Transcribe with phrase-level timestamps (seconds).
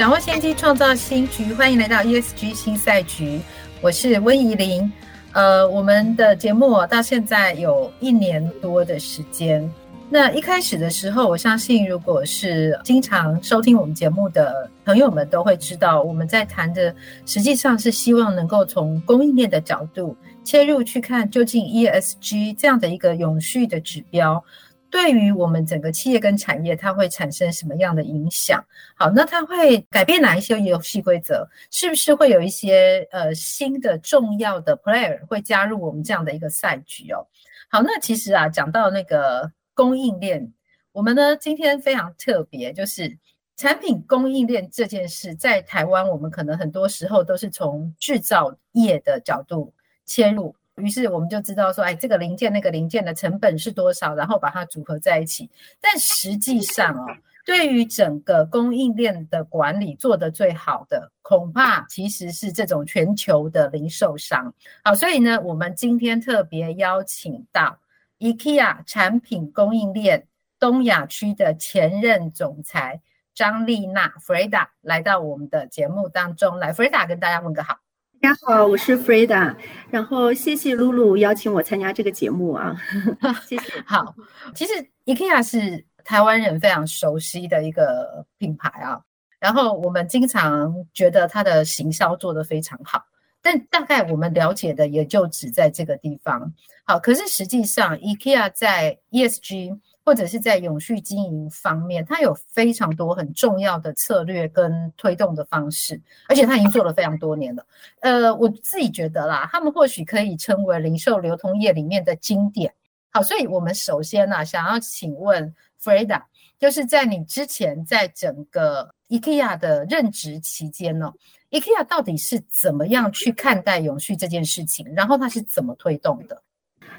[0.00, 1.52] 掌握先机，创造新局。
[1.52, 3.38] 欢迎来到 ESG 新赛局，
[3.82, 4.90] 我是温怡玲。
[5.32, 9.70] 呃，我们的节目到现在有一年多的时间。
[10.08, 16.94] 那一开始的时候，我相信如果是经常收听我们节目的朋友们都会知道，我们在谈的
[17.26, 24.42] 实际上是希望能够从供应链的角度切入去看，究竟 ESG 这样的一个永续的指标。
[24.90, 28.62] 对于我们整个企业跟产业，它会产生什么样的影响？
[28.96, 31.48] 好，那它会改变哪一些游戏规则？
[31.70, 37.24] 是不是会有一些呃新的重要的 player 会加入我们这样的一个赛局哦？
[37.68, 40.52] 好，那其实啊，讲到那个供应链，
[40.90, 43.16] 我们呢今天非常特别，就是
[43.56, 49.72] 产品供应链这件事，在台湾我们可能很多时候都是从制造业的角度
[50.04, 50.54] 切入。
[50.80, 55.48] 于是我们就知道说，哎，这个零件那个零件的成本是多少，然后把它组合在一起。
[55.80, 57.06] 但实际上哦，
[57.44, 64.52] 对于整个供应链的管理做得最好的，恐怕其实是这种全球的零售商。
[64.84, 67.78] 好，所以呢，我们今天特别邀请到
[68.18, 70.26] IKEA 产品供应链
[70.58, 73.00] 东亚区的前任总裁
[73.34, 77.78] 张丽娜 Freda 来到我们的节目当中来，Freda 跟大家问个好。
[78.22, 79.56] 大家好，我是 Freda，
[79.88, 82.76] 然后谢谢露露邀请我参加这个节目啊，
[83.48, 83.82] 谢谢。
[83.86, 84.14] 好，
[84.54, 84.72] 其实
[85.06, 89.00] IKEA 是台湾人非常熟悉的一个品牌啊，
[89.38, 93.02] 然后我们经常觉得它的行销做得非常好，
[93.40, 96.52] 但大概我们了解的也就只在这个地方。
[96.84, 99.80] 好，可是实际上 IKEA 在 ESG。
[100.10, 107.64] 或者是在永续经营方面，它有非常多很重要的策略跟推动的方式，而且它已经做了非常多年了。
[108.00, 112.74] 呃，我自己觉得啦，他们或许可以称为零售流通业里面的经典。
[113.10, 116.20] 好，所以我们首先呢，想要请问 Freda，
[116.58, 121.12] 就是在你之前在整个 IKEA 的任职期间呢
[121.52, 126.42] ，IKEA 到底是怎么样去看待永续这件事情，然后它是怎么推动的？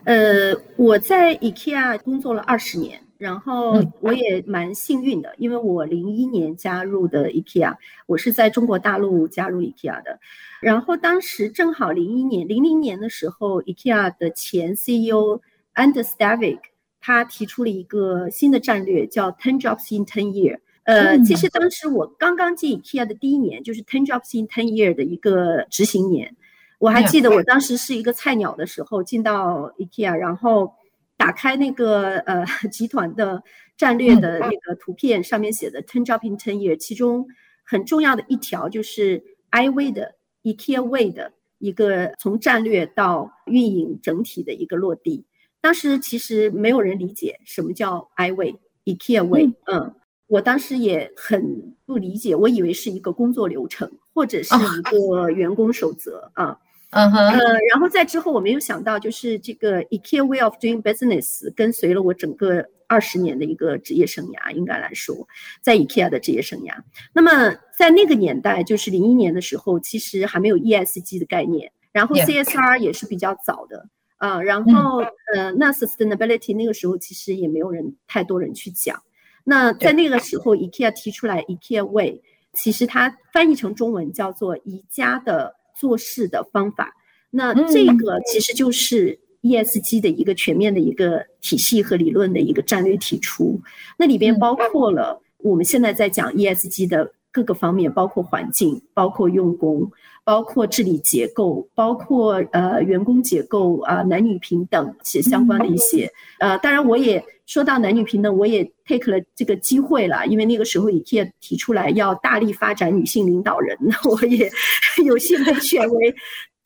[0.03, 7.75] 呃，我在 IKEA 工作了二十年，然后我也蛮幸运的，因为我零一年加入的 IKEA，
[8.07, 10.19] 我是在中国大陆加入 IKEA 的，
[10.59, 15.39] 然后当时正好零一年、零零年的时候，IKEA 的前 CEO
[15.75, 16.59] Anders Stavik
[17.00, 20.59] 他提出了一个新的战略，叫 Ten Jobs in Ten Year。
[20.83, 26.35] 呃，其实当时我刚刚进 IKEA 的第一年，就是 Ten Jobs in Ten Year 的一个执行年。
[26.81, 30.74] 我还记得我当时是一个菜鸟的时候进到 IKEA，然后
[31.16, 33.44] 打开那个呃 集团的
[33.78, 37.28] 战略的那个图片，上面写的 Ten Jobs in Ten Years，其中
[37.64, 45.24] 很重要的一条就是 I Way 的 IKEA Way 的一个从战略到运营整体的一个落地。
[45.62, 48.56] 当时其实没有人理解什么叫 I Way
[48.86, 49.94] IKEA Way，嗯，
[50.25, 56.58] 我当时也很不理解，我以为是一个工作流程或者是一个员工守则啊。
[56.91, 57.40] 嗯哼，呃，
[57.72, 65.25] 然后在之后，我没有想到，就是这个 IKEA way of doing business 跟随了我整个二十年的一个职业生涯，应该来说，
[65.62, 66.75] 在 IKEA 的职业生涯。
[67.13, 73.88] 那么在那个年代，就是零一年的时候，其实还没有 ESG 的概念，然后 CSR 也是比较早的
[74.18, 74.97] 啊，呃，然后
[75.34, 79.01] 呃，那 sustainability 那个时候其实也没有人太多人去讲。
[79.46, 85.56] 那在那个时候，IKEA 提出来 IKEA way，其实它翻译成中文叫做宜家的。
[85.81, 86.94] 做事的方法，
[87.31, 93.59] 那这个其实就是 ESG 的一个全面的一个体系和理论的一个战略提出。
[93.97, 99.89] 那里边包括了我们现在在讲 ESG 的各个方面，包括环境，包括用工，
[100.24, 106.12] 包括治理结构，包括呃员工结构啊、呃，男女平等且相关的一些。
[106.39, 107.25] 呃，当然我也。
[107.51, 113.77] 说到男女平等，我也 take 了这个机会了，因为那个时候 IKEA 提出来要大力发展女性领导人，
[114.09, 114.50] 我也
[115.06, 116.15] 有幸被选为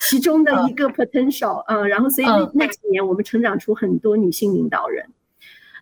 [0.01, 5.03] 其中的一个 potential 啊、嗯，然后所以那那几年我们成长出很多女性领导人。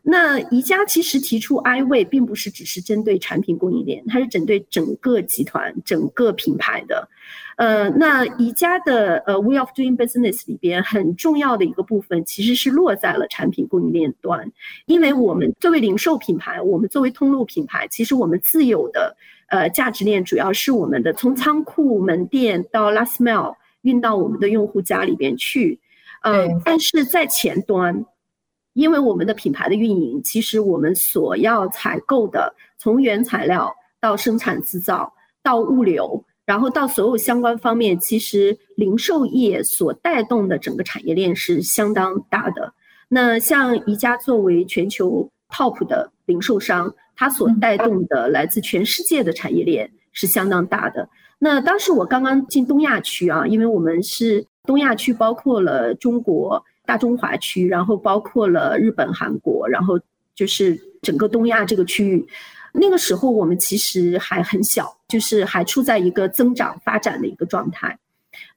[0.06, 7.08] 那宜家其实提出 I Way 并不是只是针对产品供应链，它是针对整个集团、整个品牌的。
[7.56, 14.52] 呃，那宜家的呃 Way of Doing Business 里边很重要的一个部分，其实是落在了产品供应链端，
[14.86, 19.16] 因为我们作为零售品牌，我们作为通路品牌，其实我们自有的。
[19.50, 25.80] 呃价值链主要是我们的从仓库门店到 last mile 运到我们的用户家里边去，
[26.24, 28.04] 嗯、呃，但是在前端，
[28.74, 36.24] 因为我们的品牌的运营，其实我们所要采购的从原材料到生产制造到物流。
[36.46, 42.74] 然后到所有相关方面，其实零售业所带动的整个产业链是相当大的。
[43.08, 51.08] 那像宜家作为全球 top 的零售商，它所带动的来自全世界的产业链是相当大的。
[51.40, 60.00] 那当时我刚刚进东亚区啊，因为我们是东亚区，包括了中国大中华区，然后包括了日本、韩国，然后
[60.36, 62.28] 就是整个东亚这个区域。
[62.74, 68.00] 那个时候我们其实还很小，就是还处在一个增长发展的一个状态，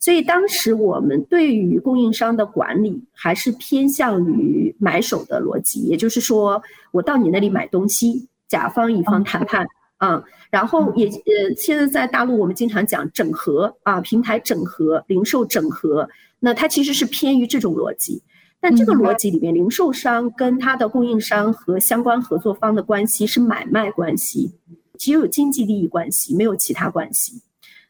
[0.00, 6.62] 所以当时我们对于供应商的管理还是偏向于买手的逻辑，也就是说，
[6.92, 9.66] 我到你那里买东西，甲方乙方谈判
[9.98, 16.08] 啊，然后也呃，现在在大陆我们经常讲整合啊，平台整合、零售整合，
[16.40, 18.22] 那它其实是偏于这种逻辑。
[18.58, 24.52] 但这个逻辑里面，零售商跟它的供应商和相关合作方的关系是买卖关系，
[24.98, 27.42] 只有经济利益关系，没有其他关系。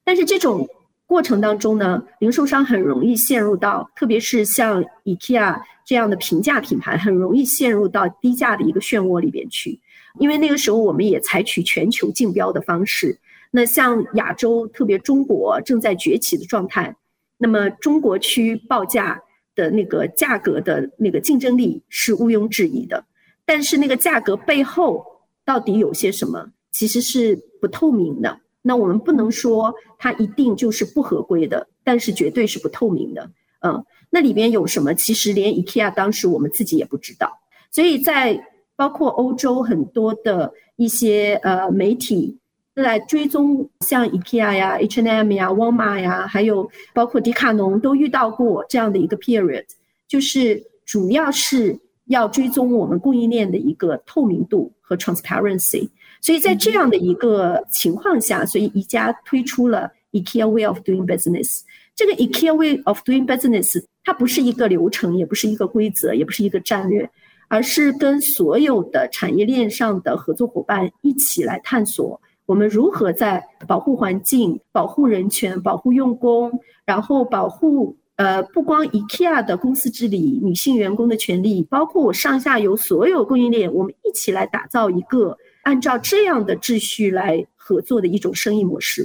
[0.04, 0.68] 但是这种
[1.06, 9.80] 过程当中呢，零售商很容易陷入到，特别是像 IKEA 这样的平价品牌，很容易陷入到低价的一个漩涡里边去。
[10.18, 13.18] 因为那个时候我们也采取全球竞标的方式，
[13.50, 16.96] 那像亚洲，特别中国正在崛起的状态，
[17.38, 19.22] 那么中国区报价。
[19.54, 23.06] 的那个价格的那个竞争力是毋庸置疑的，
[23.46, 25.02] 但是那个价格背后
[25.46, 28.38] 到底有些什么，其实是不透明的。
[28.60, 33.30] 那我们不能说它一定就是不合规的，但是绝对是不透明的。
[33.60, 34.92] 嗯，那里边有什么？
[34.92, 37.32] 其实连 IKEA 当时我们自己也不知道。
[37.70, 38.38] 所以在
[38.76, 42.38] 包括欧洲很多的一些呃媒体。
[42.82, 49.64] 来追踪像 IKEA 呀、H&M 呀、沃尔玛呀，还有包括迪卡侬都遇到过这样的一个 period，
[50.06, 55.88] 就是主要是要追踪我们供应链的一个透明度和 transparency。
[56.20, 61.60] 所以在这样的一个情况下，所以宜家推出了 IKEA Way of Doing Business。
[61.94, 67.08] 这个 IKEA Way of Doing Business 它不是一个流程，也不是一个规则，也不是一个战略，
[67.48, 72.20] 而是跟所有的产业链上的合作伙伴一起来探索。
[72.46, 89.04] 我们如何在保护环境、保护人权、保护用工，然后保护呃不光 IKEA 的公司治理、女性员工的权利，包括我上下游所有供应链，我们一起来打造一个按照这样的秩序来合作的一种生意模式。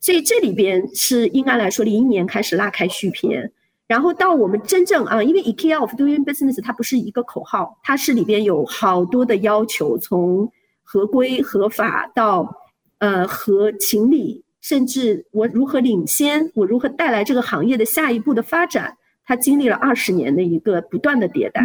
[0.00, 3.50] 所以这里边是应该来说，零一年开始拉开序篇，
[3.88, 10.52] 然后到我们真正啊，因为 IKEA of Doing Business 它不是一个口号，它是里边有好多的要求，从
[10.84, 12.48] 合规合法到。
[12.98, 21.62] 呃，和情理，甚至我如何领先，我如何带来这个行业的下一步的发展，它经历了二十年的一个不断的迭代。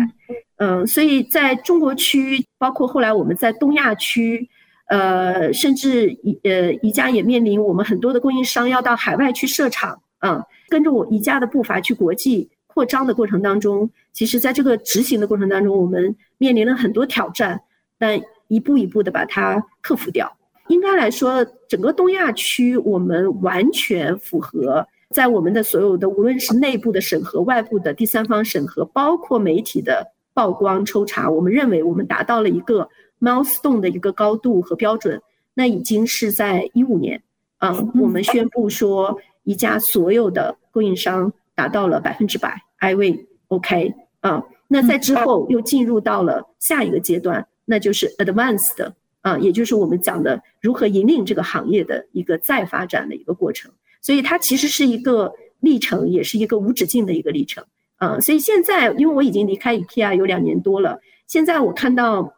[0.58, 4.48] 嗯、呃，所以在中国区，包括后来我们在东亚区，
[4.88, 17.62] 呃，甚至宜呃宜家也面临我们很多的供应商要到海外去设厂，嗯、呃，跟着我宜家的步伐去国际扩张的过程当中，其实在这个执行的过程当中，我们面临了很多挑战，
[17.98, 20.38] 但一步一步的把它克服掉。
[20.68, 32.90] 应该来说，整个东亚区我们完全符合在我们的所有的，无论是内部的审核、外部的第三方审核，包括媒体的曝光抽查，我们认为我们达到了一个
[33.20, 35.22] milestone 的一个高度和标准。
[35.54, 37.22] 那已经是在一五年，
[37.60, 48.96] 嗯，我们宣布说，宜家所有的供应商达到了百分之百 IWAY OK，嗯，那在之后又进入到了下一个阶段，那就是 advanced 的。
[49.24, 57.64] 啊，也就是我们讲的如何引领这个行业的一个再发展的一个过程，所以它其实是一个历程，也是一个无止境的一个历程。
[57.96, 62.34] 啊，所以现在因为我已经离开 IKEA 有两年多了，现在我看到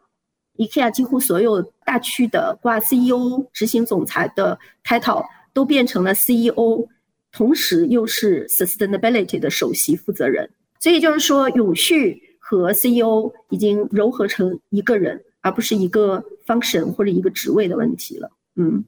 [0.58, 6.86] IKEA 几乎所有大区的挂 CEO、执行总裁的 title 都变成了 CEO，
[7.32, 15.20] 同时又是 sustainability 的首席负责人，所以就是说永续和 CEO 已经糅合成一个人。
[15.46, 18.28] 而不是一个 function 或者一个职位的问题了。
[18.56, 18.84] 嗯，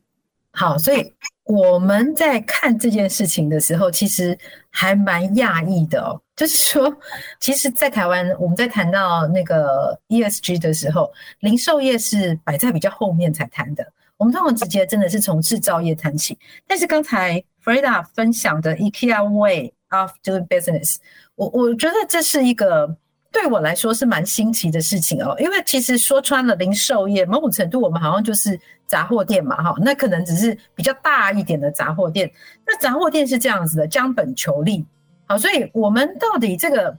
[0.51, 4.37] 好，所以我们在看这件事情的时候，其实
[4.69, 6.21] 还蛮讶异的哦。
[6.35, 6.93] 就是说，
[7.39, 13.87] 其实，在台湾，我们在谈到那个 ESG 的时候，零售业是摆在比较后面才谈的。
[14.17, 16.37] 我们通常直接真的是从制造业谈起。
[16.67, 20.97] 但是刚才 Freda 分享的 IKEA Way of Doing Business，
[21.37, 22.97] 我我觉得这是一个。
[23.41, 32.29] 对我来说是蛮新奇的事情哦，因为其实说穿了，零售业某种程度我们好像就是杂货店嘛，哈，那可能只是比较大一点的杂货店。
[32.67, 34.85] 那杂货店是这样子的，将本求利，
[35.27, 36.99] 好，所以我们到底这个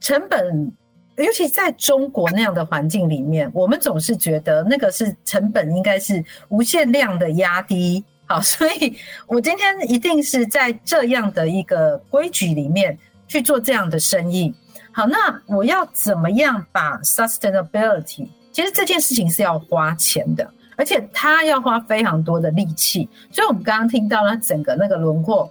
[0.00, 0.72] 成本，
[1.18, 8.96] 尤其在中国那样的环境里面，我们总是觉得那个是成本应该是无限量的压低，好， 所以
[9.28, 12.98] 我今天一定是在这样的一个规矩里面
[13.28, 14.52] 去做这样的生意。
[14.92, 18.28] 好，那我要怎么样把 sustainability？
[18.52, 23.08] 其实这件事情是要花钱的，而且它要花非常多的力气。
[23.30, 25.48] 所以我们刚刚听到了整个那个轮廓，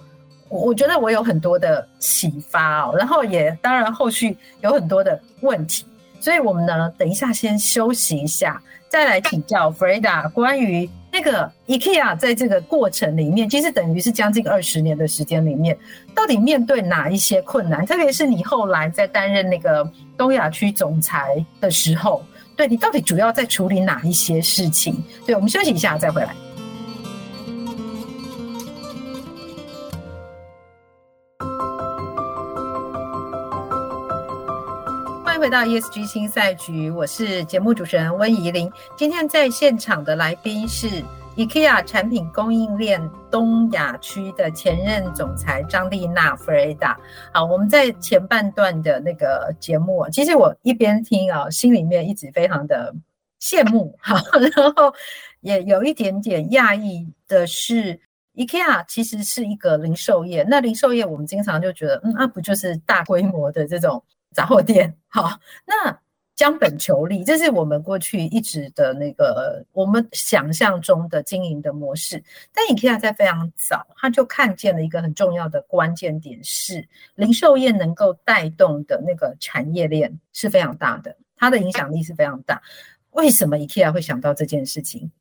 [0.50, 5.86] 我我觉得我有很多的启发哦，然后也当然后续有很多的问题。
[6.20, 10.90] 所以我们呢，等一下先休息一下，再来请教 Freda 关于。
[11.12, 15.78] 那个 IKEA 在这个过程里面，其实等于是将近二十年的时间里面，
[16.14, 17.86] 到底面对哪一些困难？
[17.86, 22.24] 特别是你后来在担任那个东亚区总裁的时候，
[22.56, 25.04] 对，你到底主要在处理哪一些事情？
[25.26, 26.36] 对，我们休息一下再回来。
[35.50, 38.72] 到 ESG 新赛局，我是节目主持人温怡玲。
[38.96, 41.04] 今天在现场的来宾是
[41.38, 43.02] IKEA 产品供应链
[43.32, 46.96] 东亚区的前任总裁张丽娜弗雷达。
[47.34, 52.94] 好，我们在前半段的那个节目，其实我一边听啊，心里面一直非常的
[53.42, 54.18] 羡慕，好，
[54.56, 54.94] 然后
[55.42, 58.00] 也有一点点讶异的是
[58.36, 60.46] ，IKEA 其实是一个零售业。
[60.48, 64.04] 那零售业我们经常就觉得，嗯，那、啊、不就是大规模的这种。
[64.34, 66.00] 杂货店，好，那
[66.36, 72.24] 将本求利，这是我们过去一直的那个我们想象中的经营的模式。
[72.54, 82.62] 但 IKEA 在非常早，他就看见了一个很重要的关键点，是零售业能够带动的那个产业链是非常大的，它的影响力是非常大。
[83.10, 85.12] 为什么 IKEA 会想到这件事情？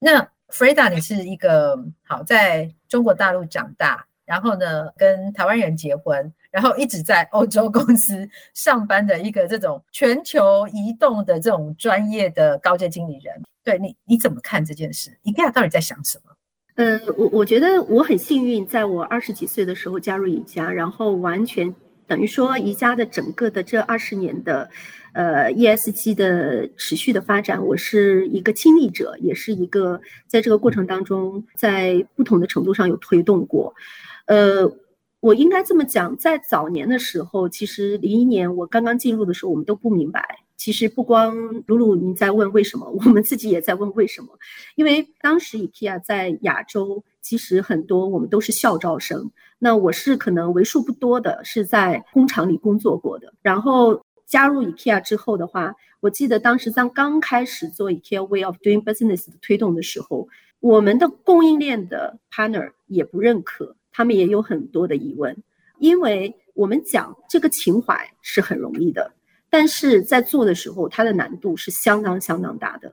[0.00, 6.32] 那 Freda，你是一个好在中国大陆长大，然后呢跟台湾人结婚。
[6.54, 16.30] 然后一直在欧洲公司上班的一个这种全球移动的这种专业的高阶经理人，对你你怎么看这件事？IKEA 到底在想什么？
[16.76, 21.74] 呃，我我觉得我很幸运，在我二十几岁的时候加入宜家，然后完全
[22.06, 24.70] 等于说宜家的整个的这二十年的
[25.12, 33.74] 呃 ESG 的持续的发展，我是一个亲历者，也是一个在这个过程当中在不同的程度上有推动过，
[34.26, 34.70] 呃。
[35.24, 40.22] 我应该这么讲，在早年的时候，其实零一年我刚刚进入的时候，我们都不明白。
[40.58, 41.34] 其实不光
[41.66, 44.28] 鲁鲁您在问为什么， 我们自己也在问为什么。
[44.74, 49.30] 因为当时 IKEA 在亚洲，其实很多我们都是校招生。
[49.58, 53.32] 那我是可能为数不多的是在工厂里工作过的。
[53.40, 60.28] 然后加入 IKEA 之后的话，我记得当时在刚开始做 IKEA Way of Doing Business 的推动的时候，
[60.60, 63.74] 我们的供应链的 partner 也不认可。
[63.96, 65.36] 他们也有很多的疑问，
[65.78, 69.12] 因为我们讲这个情怀是很容易的，
[69.48, 72.92] 但是在做的时候，它的难度是相当相当大的，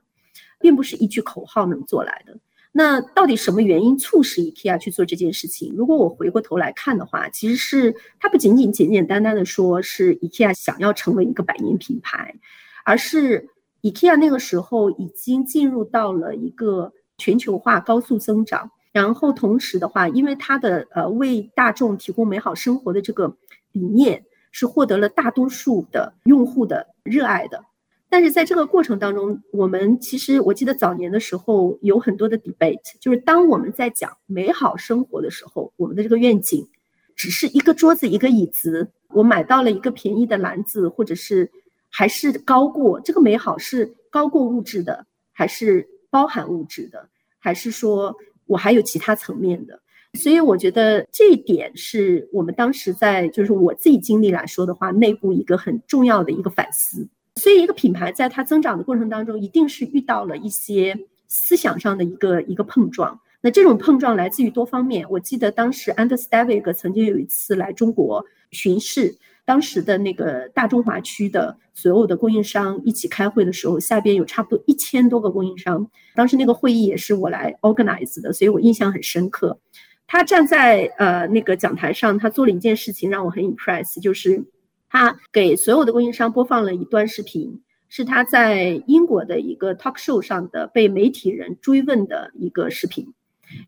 [0.60, 2.38] 并不是一句口号能做来的。
[2.70, 5.74] 那到底什么原因促使 IKEA 去做这件事情？
[5.76, 12.36] 如果我回过头来看的话，其实是它不仅仅简简单单的说是 IKEA 想要成为一个百年品牌，
[12.84, 13.48] 而是
[13.82, 18.70] IKEA 那个时候已经进入到了一个全球化高速增长。
[18.92, 23.34] 然后同时的话，因为它的呃为大众提供美好生活的这个
[23.72, 27.64] 理念是获得了大多数的用户的热爱的，
[28.10, 36.68] 但是在这个过程当中，我们其实我记得早年的时候有很多的 debate，就是当我们在讲美好生活的时候，我们的这个愿景
[37.16, 41.50] 只是一个桌子一个椅子，我买到了一个便宜的篮子，或者是
[41.88, 47.08] 还是高过这个美好是高过物质的，还是包含物质的，
[47.38, 48.14] 还是说？
[48.52, 49.80] 我还有其他层面的，
[50.12, 57.08] 所以我觉得这一点是我们当时在就是我自己经历来说的话，内部一个很重要的一个反思。
[57.36, 60.94] 所以一个品牌在它增长的过程当中，一定是遇到了一些
[61.28, 63.18] 思想上的一个一个碰撞。
[63.40, 65.06] 那这种碰撞来自于多方面。
[65.08, 69.16] 我记得当时 Anders Stavig 曾经有一次来中国巡视。
[69.44, 75.90] 当时的那个大中华区的所有的供应商一起开会的时候，下边有差不多一千多个供应商。
[76.14, 79.58] 当时那个会议也是我来 organize 的，所以我印象很深刻。
[80.06, 84.44] 他站在呃那个讲台上，他做了一件事情让我很 impress，就是
[84.88, 93.12] 他给所有的供应商播放了一段视频，是他在英国的一个 talk show 上的被媒体人追问的一个视频。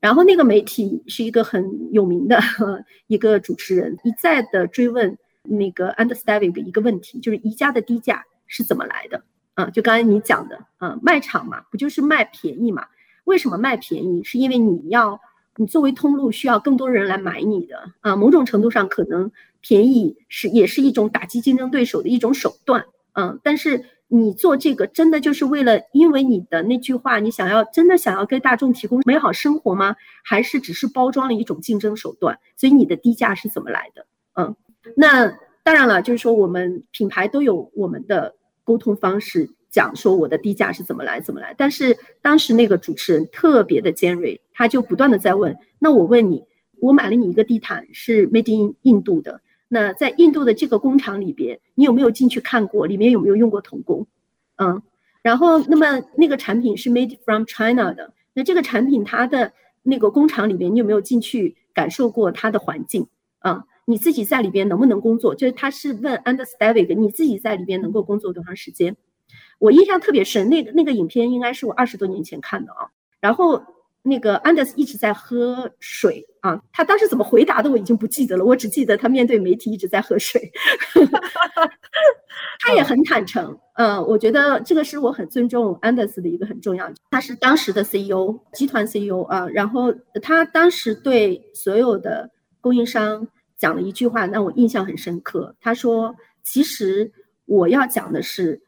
[0.00, 2.38] 然后那个媒体是一个很有名的
[3.08, 5.18] 一个主持人，一再的追问。
[5.44, 9.22] 那个 understanding 的一个问题，就是宜家的低价是怎么来的？
[9.54, 12.86] 啊，就刚才你讲的，啊，卖场嘛，不就是卖便宜嘛？
[13.24, 14.24] 为什么卖便宜？
[14.24, 15.20] 是因为你要
[15.56, 23.84] 你作为通路需要更多人来买你的啊，某种程度上可能便宜是也是一种打击竞争对手的一种手段，嗯，但是。
[24.08, 29.96] 你做这个真的就是为了，因为你的那句话，你想要真的想要给大众提供美好生活吗？
[30.22, 32.38] 还是只是包装了一种竞争手段？
[32.54, 34.06] 所以你的低价是怎么来的？
[34.34, 34.54] 嗯，
[34.96, 41.54] 那当然了，就是说我们品牌都有我们的沟通方式，讲说我的低价是怎么来怎么来。
[41.56, 46.44] 但是当时那个主持人特别的尖锐，他就不断的在问，那我问你，
[46.80, 49.40] 我买了你一个地毯是 made in 印度的。
[49.68, 52.86] 那在印度的这个工厂里边，你有没有进去看过？
[52.86, 54.06] 里面有没有用过童工？
[54.56, 54.82] 嗯，
[55.22, 63.08] 然后那么那个产品是 made from China 的，那这个产品它的那个工厂里边，你有没有进去感受过它的环境？
[63.38, 65.34] 啊，你自己在里边能不能工作？
[65.34, 68.96] 就是他是问 Anders David，你自己在里边能够工作多长时间？
[69.58, 72.88] 我印象特别深，那个那个影片应该是我二十多年前看的啊，
[73.20, 73.62] 然后。
[74.06, 80.52] 那个安德斯一直在喝水啊，他当时怎么回答的我已经不记得了，我只记得他面对媒体一直在喝水。
[82.60, 92.28] 他也很坦诚，嗯、我觉得这个是我很尊重安德斯的一个很重要，他是当时的 CEO，集团 CEO 啊，然后他当时对所有的
[92.60, 93.26] 供应商
[93.58, 95.54] 讲了一句话，让我印象很深刻。
[95.60, 97.12] 他说：“其实
[97.44, 98.62] 我要讲的是，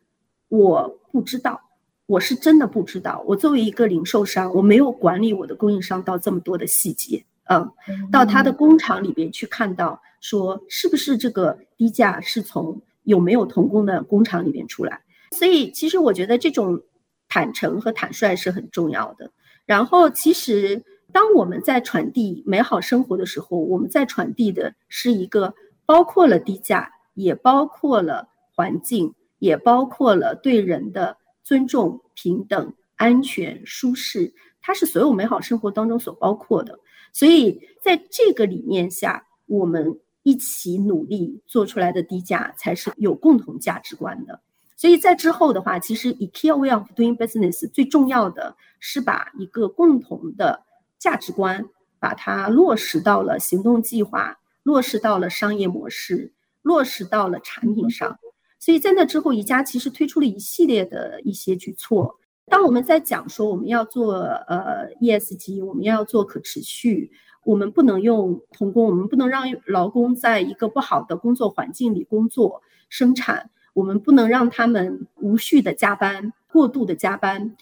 [0.49, 1.61] 我不知道。”
[2.07, 7.69] 我是真的不知道，我作为一个零售商，我没有管理我的供应商到这么多的细节，嗯，
[8.13, 15.03] 到他的工厂里边去看到，说是不是这个低价是从有没有童工的工厂里边出来，
[15.33, 16.81] 所以其实我觉得这种
[17.27, 19.33] 坦诚和坦率是很重要的。
[19.65, 20.85] 然后其实
[21.17, 25.55] 当我们在传递美好生活的时候，我们在传递的是一个
[25.87, 31.17] 包括了低价，也包括了环境，也包括了对人的。
[31.43, 36.77] 尊重、平等、安全、舒适，它是所有美好生活当中所包括的。
[37.13, 44.41] 所以，在这个理念下，我们一起努力做出来的低价才是有共同价值观的。
[44.77, 50.65] 所以在之后的话，其实 IKEA Way of Doing Business 最重要的是把一个共同的
[50.99, 51.65] 价值观，
[51.99, 56.33] 把它落实到了行动计划，落实到了商业模式，
[56.63, 58.19] 落实到了产品上。
[58.59, 62.19] 所以在那之后，宜家其实推出了一系列的一些举措。
[62.47, 67.11] 当我们在讲说我们要做呃 ESG，我们要做可持续，
[67.45, 77.57] 我们不能用童工，我们不能让劳工在一个不好的工作环境里工作生产，我们不能让他们无序的加班、过度的加班，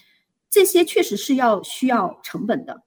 [0.49, 2.83] 这些确实是要需要成本的。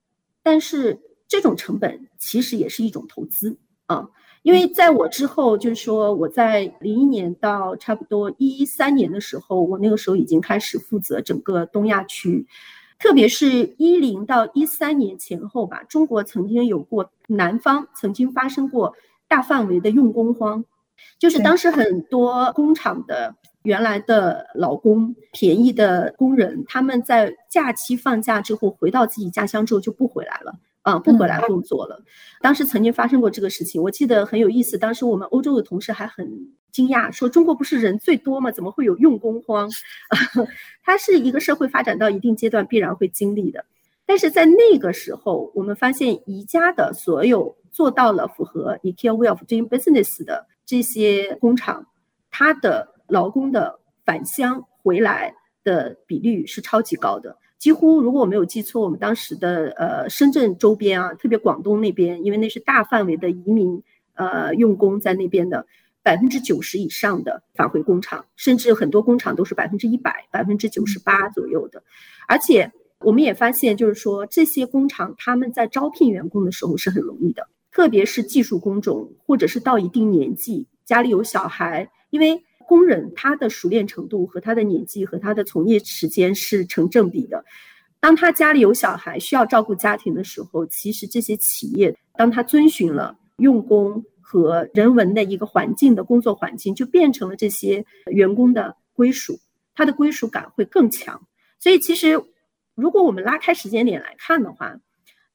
[0.48, 4.08] 但是这种成本其实也是一种投资啊。
[4.42, 12.46] 因为在我之后，就是说我在零一年到差不多一三年的时候，我那个时候已经开始负责整个东亚区，
[12.98, 18.94] 特别是一零到一三年前后吧，中国曾经有过南方曾经发生过
[19.28, 20.64] 大范围的用工荒，
[21.18, 23.34] 就是当时很多工厂的
[23.68, 30.58] 原来的老工，便宜的工人，他们在假期放假之后回到自己家乡之后就不回来了。
[30.82, 32.02] 啊，不回来工作了。
[32.40, 34.78] 当时曾经发生过这个事情，我记得很有意思。
[34.78, 36.26] 当时我们欧洲的同事还很
[36.72, 38.50] 惊讶，说中国不是人最多吗？
[38.50, 39.68] 怎么会有用工荒？
[40.82, 43.66] 它是一个社会发展到一定阶段必然会经历的。
[44.06, 51.86] 但是在那个时候，我们发现宜家的所有做到了符合 IKEA Way of Doing Business 的这些工厂，
[52.30, 57.36] 它的劳工的返乡回来的比率是超级高的。
[57.58, 63.82] 几乎，如果我没有记错，我们当时的呃深圳周边啊，特别广东那边，因为那是大范围的移民
[64.14, 65.66] 呃用工在那边的，
[66.04, 71.82] 百分之九十以上的返回工厂，甚至很多工厂都是百分之一百、百分之九十八左右的。
[72.28, 82.44] 而且我们也发现，就是说这些工厂他们在招聘员工的时候是很容易的，特别是技术工种或者是到一定年纪，家里有小孩，因为。
[82.68, 87.42] 工人他的熟练程度和他的年纪和他的从业时间是成正比的。
[87.98, 99.40] 当他家里有小孩需要照顾家庭的时候，其实这些企业当他遵循了用工和人文的一个环境的工作环境，就变成了这些员工的归属，
[99.74, 101.22] 他的归属感会更强。
[101.58, 102.22] 所以其实
[102.74, 104.78] 如果我们拉开时间点来看的话，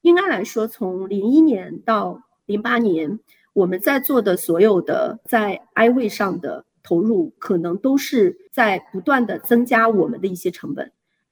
[0.02, 3.20] 应该来说从零一年到零八年，
[3.54, 6.64] 我们在做的所有的在 i w 上的。
[6.84, 10.92] 投入可能都是在不断的增加我们的一些成本，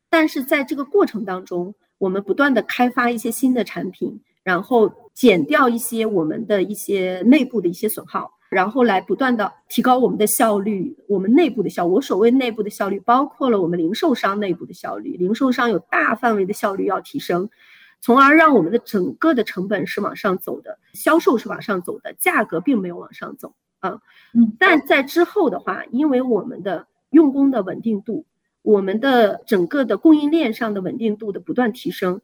[0.09, 11.85] 但是在这个过程当中，我们不断的开发一些新的产品，然后减掉一些我们的一些内部的一些损耗，然后来不断的提高我们的效率，我们内部的效。
[11.85, 17.49] 我所谓内部的效率，包括了我们零售商内部的效率，零售商有大范围的效率要提升，
[17.99, 24.01] 从而让我们的整个的成本是往上走的，销售是往上走的，价格并没有往上走啊。
[24.33, 28.25] 嗯，但在之后的话，因为我们的用工的稳定度，
[28.61, 32.21] 我们的整个的供应链上的稳定度的不断提升，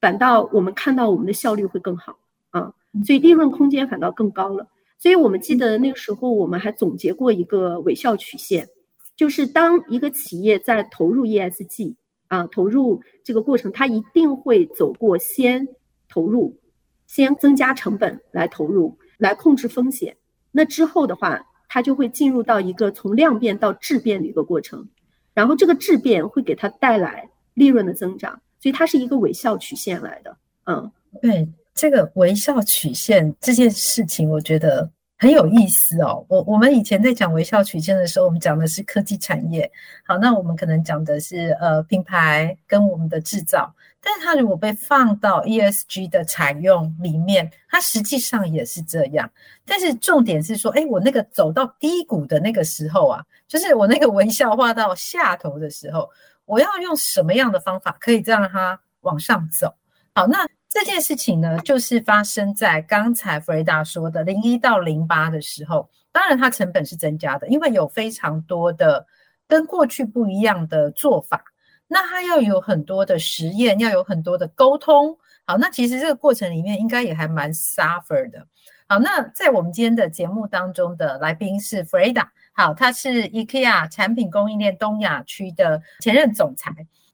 [0.00, 2.18] 反倒我们看到我们的效率会更好
[2.50, 2.72] 啊，
[3.04, 4.66] 所以利润空间反倒更高了。
[4.98, 8.68] 所以我们记得那个时候，我们还总结过一个微笑曲线，
[9.16, 11.94] 就是当一个企业在投入 ESG
[12.28, 15.68] 啊，投入这个过程，它一定会走过先
[16.08, 16.58] 投入，
[17.06, 20.16] 先增加成本来投入，来控制风险。
[20.50, 24.88] 那之后的话，它就会进入到一个从量变到质变的一个过程，
[25.34, 30.36] 然后这个质变会给它带来利润的增长，所以它是一个微笑曲线来的。
[30.66, 31.48] 嗯，对。
[31.72, 36.22] 这个微笑曲线这件事情，我觉得很有意思哦。
[36.28, 39.70] 我我们以前在讲微笑曲线的时候，我们讲的是科技产业。
[40.04, 49.30] 好，那我们可能讲的是呃品牌跟我们的制造，但是它如果被放到 ESG 的采用里面，它实际上也是这样。
[49.64, 56.08] 但是重点是说，哎，我那个走到低谷的那个时候啊，就是我那个微笑画到下头的时候，
[56.44, 59.74] 我要用什么样的方法可以让它往上走？
[60.14, 60.46] 好，那。
[60.72, 65.90] 这件事情呢，就是发生在刚才 Freda 说的零一到零八的时候。
[66.12, 69.04] 当然，它成本是增加的，因为有非常多的
[69.48, 71.42] 跟过去不一样的做法。
[71.92, 75.18] 那他要有很多的实验，要有很多的沟通。
[75.44, 78.46] 好，那其实这个过程里面应该也还蛮 suffer 的。
[78.86, 82.28] 好，那在我们今天的节目当中的来宾是 Freda。
[82.52, 86.70] 好，他是 IKEA 产品供应链东亚区的前任总裁。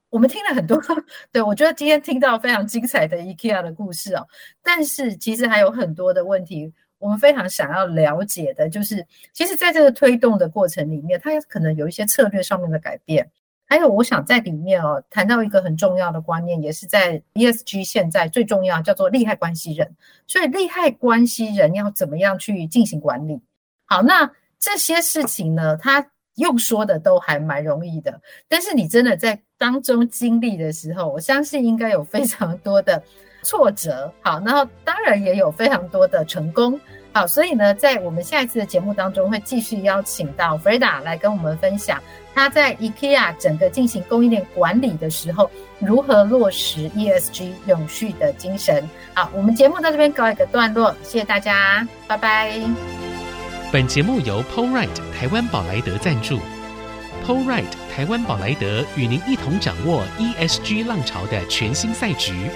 [0.09, 0.79] 我们听了很多，
[1.31, 4.27] 对，我觉得今天听到非常精彩的 IKEA 的故事哦。
[4.61, 13.27] 但是其实还有很多的问题，我们非常想要了解的，就是其实在这个推动的过程里面，它可能有一些策略上面的改变。
[13.67, 19.95] 还有，我想在里面哦，谈到一个很重要的观念，也是在 ESG 现在最重要，叫做利害关系人。
[20.25, 23.41] 所以，利害关系人要怎么样去进行管理？
[23.85, 26.05] 好，那这些事情呢，它。
[26.37, 33.01] 用说的都还蛮容易的，但是你真的在当中经历的时候，我相信应该有非常多的
[33.41, 34.13] 挫折。
[34.21, 36.79] 好，然后当然也有非常多的成功。
[37.17, 41.99] 好，所以呢，在我们下一次的节目当中，会继续邀请到 Freda 来跟我们分享
[42.35, 45.49] 他在 IKEA 整个进行供应链管理的时候，
[45.79, 48.87] 如何落实 ESG 永续的精神。
[49.15, 52.51] 好，我们节目到这边告一个段落，谢谢大家，拜拜。
[53.71, 54.87] 本节目由 PoleRite
[55.19, 56.37] 台湾宝莱德赞助
[57.25, 57.63] ，PoleRite
[57.95, 62.51] 台湾宝莱德与您一同掌握 ESG 浪潮的全新赛局。